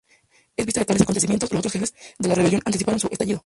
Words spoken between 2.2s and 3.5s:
la rebelión anticiparon su estallido.